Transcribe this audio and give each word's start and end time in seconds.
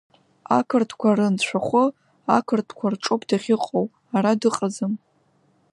Ақырҭқәа 0.57 1.17
рынцәахәы, 1.17 1.83
ақырҭқәа 2.37 2.87
рҿоуп 2.93 3.21
дахьыҟоу, 3.29 3.85
ара 4.15 4.31
дыҟаӡам. 4.39 4.93